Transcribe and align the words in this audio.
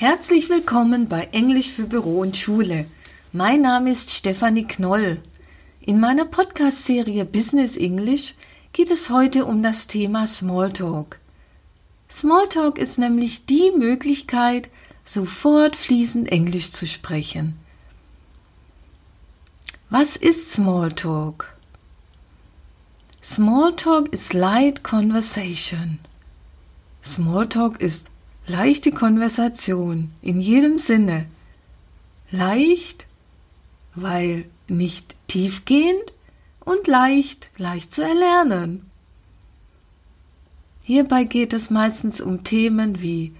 Herzlich 0.00 0.48
willkommen 0.48 1.08
bei 1.08 1.24
Englisch 1.32 1.70
für 1.70 1.82
Büro 1.82 2.20
und 2.20 2.36
Schule. 2.36 2.86
Mein 3.32 3.62
Name 3.62 3.90
ist 3.90 4.12
Stefanie 4.12 4.62
Knoll. 4.64 5.20
In 5.80 5.98
meiner 5.98 6.24
Podcast-Serie 6.24 7.24
Business 7.24 7.76
English 7.76 8.34
geht 8.72 8.92
es 8.92 9.10
heute 9.10 9.44
um 9.44 9.60
das 9.60 9.88
Thema 9.88 10.24
Smalltalk. 10.28 11.18
Smalltalk 12.08 12.78
ist 12.78 12.98
nämlich 12.98 13.46
die 13.46 13.72
Möglichkeit, 13.76 14.70
sofort 15.04 15.74
fließend 15.74 16.30
Englisch 16.30 16.70
zu 16.70 16.86
sprechen. 16.86 17.58
Was 19.90 20.16
ist 20.16 20.52
Smalltalk? 20.52 21.56
Smalltalk 23.20 24.12
ist 24.12 24.32
light 24.32 24.84
conversation. 24.84 25.98
Smalltalk 27.02 27.80
ist 27.80 28.12
leichte 28.48 28.92
Konversation 28.92 30.10
in 30.22 30.40
jedem 30.40 30.78
Sinne. 30.78 31.26
Leicht, 32.30 33.06
weil 33.94 34.46
nicht 34.68 35.14
tiefgehend 35.28 36.12
und 36.60 36.86
leicht, 36.86 37.50
leicht 37.58 37.94
zu 37.94 38.02
erlernen. 38.02 38.90
Hierbei 40.82 41.24
geht 41.24 41.52
es 41.52 41.70
meistens 41.70 42.20
um 42.20 42.44
Themen 42.44 43.02
wie 43.02 43.34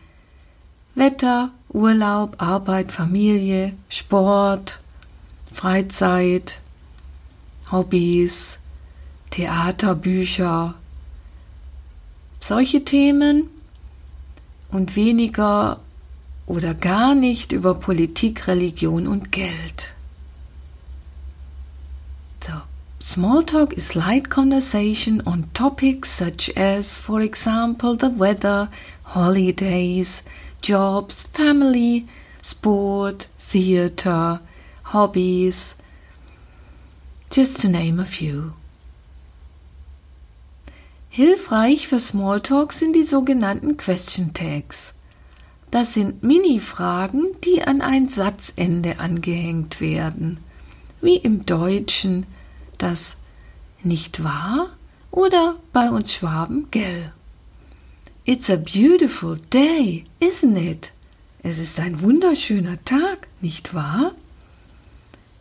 Wetter, 0.94 1.52
Urlaub, 1.70 2.36
Arbeit, 2.38 2.92
Familie, 2.92 3.72
Sport, 3.88 4.80
Freizeit, 5.50 6.60
Hobbys, 7.70 8.58
Theater, 9.30 9.94
Bücher, 9.94 10.74
solche 12.40 12.84
Themen 12.84 13.48
und 14.70 14.96
weniger 14.96 15.80
oder 16.46 16.74
gar 16.74 17.14
nicht 17.14 17.52
über 17.52 17.74
Politik, 17.74 18.46
Religion 18.48 19.06
und 19.06 19.32
Geld. 19.32 19.94
So, 22.48 22.54
Smalltalk 23.00 23.74
is 23.74 23.94
light 23.94 24.30
conversation 24.30 25.20
on 25.26 25.50
topics 25.52 26.16
such 26.16 26.50
as, 26.56 26.96
for 26.96 27.20
example, 27.20 27.96
the 27.96 28.10
weather, 28.10 28.70
holidays, 29.04 30.24
jobs, 30.62 31.24
family, 31.24 32.06
sport, 32.40 33.28
theater, 33.38 34.40
hobbies, 34.84 35.76
just 37.30 37.60
to 37.60 37.68
name 37.68 38.00
a 38.00 38.06
few. 38.06 38.54
Hilfreich 41.10 41.88
für 41.88 42.00
Smalltalk 42.00 42.72
sind 42.72 42.94
die 42.94 43.02
sogenannten 43.02 43.76
Question 43.76 44.34
Tags. 44.34 44.94
Das 45.70 45.94
sind 45.94 46.22
Mini-Fragen, 46.22 47.26
die 47.44 47.62
an 47.62 47.80
ein 47.80 48.08
Satzende 48.08 49.00
angehängt 49.00 49.80
werden, 49.80 50.38
wie 51.00 51.16
im 51.16 51.44
Deutschen 51.44 52.26
das 52.78 53.16
nicht 53.82 54.22
wahr 54.22 54.70
oder 55.10 55.56
bei 55.72 55.90
uns 55.90 56.12
Schwaben 56.12 56.68
gell. 56.70 57.12
It's 58.24 58.50
a 58.50 58.56
beautiful 58.56 59.38
day, 59.52 60.04
isn't 60.20 60.56
it? 60.56 60.92
Es 61.42 61.58
ist 61.58 61.80
ein 61.80 62.02
wunderschöner 62.02 62.82
Tag, 62.84 63.28
nicht 63.40 63.72
wahr? 63.74 64.12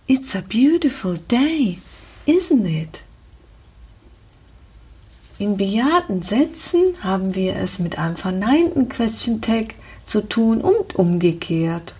It's 0.07 0.35
a 0.35 0.41
beautiful 0.41 1.17
day, 1.29 1.79
isn't 2.25 2.65
it? 2.65 3.01
In 5.39 5.55
bejahten 5.55 6.23
Sätzen 6.23 6.95
haben 7.03 7.35
wir 7.35 7.55
es 7.57 7.77
mit 7.77 7.99
einem 7.99 8.17
verneinten 8.17 8.89
Question 8.89 9.39
Tag 9.39 9.75
zu 10.07 10.27
tun 10.27 10.61
und 10.61 10.95
umgekehrt. 10.95 11.93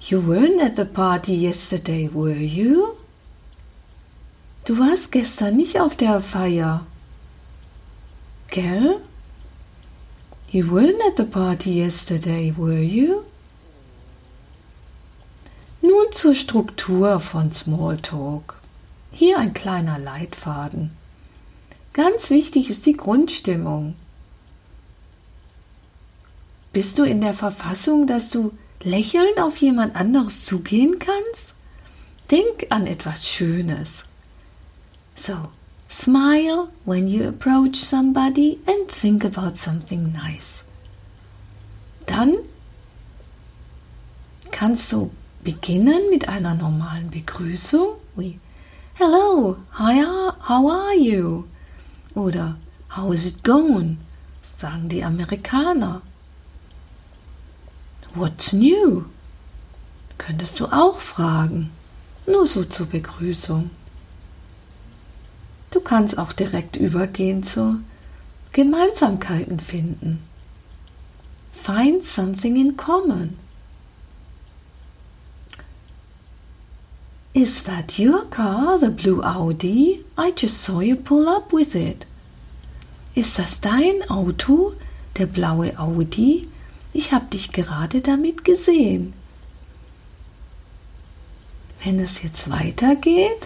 You 0.00 0.20
weren't 0.20 0.64
at 0.64 0.76
the 0.76 0.86
party 0.86 1.34
yesterday, 1.34 2.08
were 2.10 2.32
you? 2.32 2.94
Du 4.64 4.78
warst 4.78 5.12
gestern 5.12 5.56
nicht 5.56 5.78
auf 5.78 5.96
der 5.96 6.22
Feier. 6.22 6.86
Gell? 8.48 8.96
You 10.50 10.64
weren't 10.64 11.06
at 11.06 11.18
the 11.18 11.24
party 11.24 11.84
yesterday, 11.84 12.54
were 12.56 12.80
you? 12.80 13.22
Nun 15.82 16.10
zur 16.12 16.34
Struktur 16.34 17.20
von 17.20 17.52
Smalltalk. 17.52 18.54
Hier 19.10 19.38
ein 19.38 19.52
kleiner 19.52 19.98
Leitfaden. 19.98 21.01
Ganz 21.92 22.30
wichtig 22.30 22.70
ist 22.70 22.86
die 22.86 22.96
Grundstimmung. 22.96 23.94
Bist 26.72 26.98
du 26.98 27.02
in 27.02 27.20
der 27.20 27.34
Verfassung, 27.34 28.06
dass 28.06 28.30
du 28.30 28.52
lächelnd 28.82 29.38
auf 29.38 29.58
jemand 29.58 29.94
anderes 29.94 30.46
zugehen 30.46 30.98
kannst? 30.98 31.54
Denk 32.30 32.66
an 32.70 32.86
etwas 32.86 33.28
Schönes. 33.28 34.06
So, 35.16 35.50
smile 35.90 36.68
when 36.86 37.06
you 37.06 37.28
approach 37.28 37.76
somebody 37.76 38.58
and 38.66 38.88
think 38.88 39.22
about 39.24 39.56
something 39.56 40.12
nice. 40.12 40.64
Dann 42.06 42.36
kannst 44.50 44.90
du 44.92 45.10
beginnen 45.44 46.08
mit 46.08 46.28
einer 46.28 46.54
normalen 46.54 47.10
Begrüßung 47.10 47.96
wie 48.16 48.38
Hello, 48.94 49.56
how 49.78 50.70
are 50.70 50.94
you? 50.94 51.44
Oder 52.14 52.56
How's 52.96 53.24
it 53.24 53.42
going? 53.42 53.98
sagen 54.44 54.88
die 54.88 55.02
Amerikaner. 55.02 56.02
What's 58.14 58.52
new? 58.52 59.06
Könntest 60.18 60.60
du 60.60 60.66
auch 60.66 61.00
fragen. 61.00 61.70
Nur 62.26 62.46
so 62.46 62.64
zur 62.64 62.86
Begrüßung. 62.86 63.70
Du 65.70 65.80
kannst 65.80 66.18
auch 66.18 66.34
direkt 66.34 66.76
übergehen 66.76 67.42
zu 67.42 67.80
Gemeinsamkeiten 68.52 69.58
finden. 69.58 70.22
Find 71.52 72.04
something 72.04 72.56
in 72.56 72.76
common. 72.76 73.38
Is 77.42 77.64
that 77.64 77.98
your 77.98 78.26
car, 78.26 78.78
the 78.78 78.88
blue 78.88 79.20
Audi? 79.20 80.04
I 80.16 80.30
just 80.30 80.58
saw 80.62 80.78
you 80.78 80.94
pull 80.94 81.28
up 81.28 81.52
with 81.52 81.74
it. 81.74 82.06
Ist 83.16 83.36
das 83.36 83.60
dein 83.60 84.08
Auto, 84.08 84.74
der 85.18 85.26
blaue 85.26 85.76
Audi? 85.76 86.46
Ich 86.92 87.10
habe 87.10 87.26
dich 87.26 87.50
gerade 87.50 88.00
damit 88.00 88.44
gesehen. 88.44 89.12
Wenn 91.82 91.98
es 91.98 92.22
jetzt 92.22 92.48
weitergeht, 92.48 93.44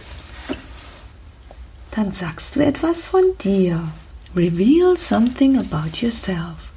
dann 1.93 2.13
sagst 2.13 2.55
du 2.55 2.61
etwas 2.61 3.03
von 3.03 3.25
dir. 3.41 3.89
Reveal 4.35 4.99
something 4.99 5.57
about 5.57 6.03
yourself. 6.03 6.71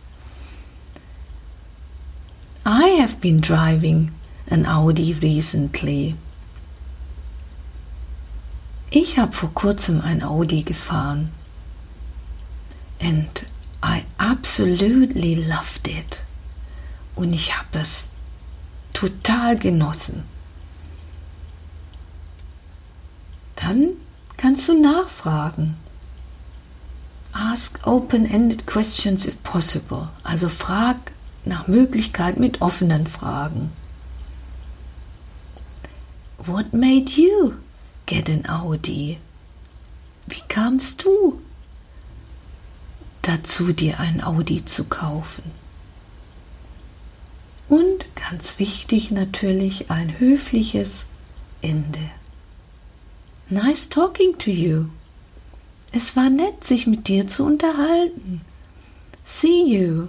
I 2.65 3.01
have 3.01 3.17
been 3.19 3.41
driving 3.41 4.13
an 4.49 4.65
Audi 4.65 5.11
recently. 5.21 6.15
Ich 9.19 9.21
habe 9.21 9.33
vor 9.33 9.53
kurzem 9.53 9.99
ein 9.99 10.23
Audi 10.23 10.63
gefahren. 10.63 11.33
And 13.01 13.27
I 13.83 14.03
absolutely 14.17 15.35
loved 15.35 15.89
it. 15.89 16.19
Und 17.17 17.33
ich 17.33 17.57
habe 17.57 17.79
es 17.79 18.13
total 18.93 19.59
genossen. 19.59 20.23
Dann 23.57 23.89
kannst 24.37 24.69
du 24.69 24.81
nachfragen. 24.81 25.75
Ask 27.33 27.85
open-ended 27.85 28.67
questions 28.67 29.27
if 29.27 29.43
possible. 29.43 30.07
Also 30.23 30.47
frag 30.47 31.11
nach 31.43 31.67
Möglichkeit 31.67 32.39
mit 32.39 32.61
offenen 32.61 33.05
Fragen. 33.05 33.73
What 36.37 36.71
made 36.71 37.11
you 37.11 37.55
get 38.09 38.27
an 38.27 38.43
Audi. 38.49 39.19
Wie 40.25 40.41
kamst 40.47 41.05
du 41.05 41.39
dazu, 43.21 43.71
dir 43.71 43.99
ein 43.99 44.23
Audi 44.23 44.65
zu 44.65 44.85
kaufen? 44.85 45.43
Und 47.67 48.03
ganz 48.15 48.57
wichtig 48.57 49.11
natürlich 49.11 49.91
ein 49.91 50.19
höfliches 50.19 51.11
Ende. 51.61 51.99
Nice 53.47 53.89
talking 53.89 54.35
to 54.39 54.49
you. 54.49 54.85
Es 55.91 56.15
war 56.15 56.31
nett, 56.31 56.63
sich 56.63 56.87
mit 56.87 57.07
dir 57.07 57.27
zu 57.27 57.45
unterhalten. 57.45 58.41
See 59.23 59.65
you. 59.65 60.07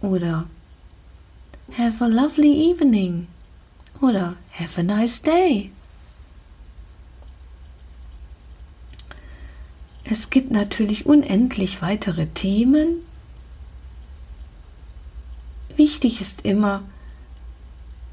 Oder 0.00 0.48
Have 1.76 2.02
a 2.02 2.08
lovely 2.08 2.72
evening. 2.72 3.28
Oder 4.00 4.36
Have 4.50 4.80
a 4.80 4.82
nice 4.82 5.22
day. 5.22 5.70
Es 10.10 10.30
gibt 10.30 10.50
natürlich 10.50 11.06
unendlich 11.06 11.82
weitere 11.82 12.26
Themen. 12.26 13.02
wichtig 15.78 16.20
ist 16.20 16.44
immer 16.44 16.82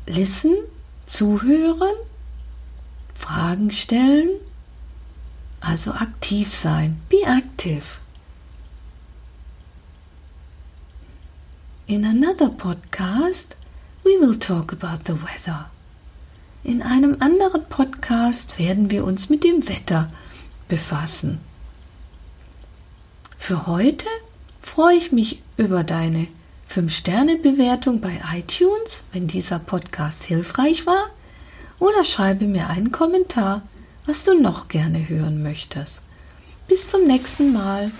listen, 0.05 0.53
zuhören, 1.07 1.95
Fragen 3.13 3.71
stellen, 3.71 4.29
also 5.59 5.91
aktiv 5.91 6.53
sein. 6.53 7.01
Be 7.09 7.23
active. 7.25 7.99
In 11.87 12.05
another 12.05 12.49
podcast, 12.49 13.55
we 14.03 14.11
will 14.19 14.37
talk 14.37 14.71
about 14.71 15.05
the 15.05 15.19
weather. 15.21 15.69
In 16.63 16.81
einem 16.81 17.17
anderen 17.19 17.65
Podcast 17.65 18.57
werden 18.57 18.89
wir 18.89 19.03
uns 19.05 19.29
mit 19.29 19.43
dem 19.43 19.67
Wetter 19.67 20.11
befassen. 20.67 21.39
Für 23.47 23.67
heute 23.67 24.07
freue 24.59 24.97
ich 24.97 25.11
mich 25.11 25.39
über 25.55 25.83
deine 25.83 26.25
5-Sterne-Bewertung 26.67 28.01
bei 28.01 28.19
iTunes, 28.33 29.05
wenn 29.13 29.27
dieser 29.27 29.59
Podcast 29.59 30.23
hilfreich 30.23 30.87
war, 30.87 31.11
oder 31.77 32.03
schreibe 32.03 32.45
mir 32.45 32.69
einen 32.69 32.91
Kommentar, 32.91 33.61
was 34.07 34.23
du 34.23 34.33
noch 34.33 34.67
gerne 34.67 35.07
hören 35.09 35.43
möchtest. 35.43 36.01
Bis 36.67 36.89
zum 36.89 37.05
nächsten 37.05 37.53
Mal. 37.53 37.91